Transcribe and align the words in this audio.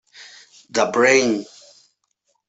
The 0.71 0.87
Brain. 0.91 1.45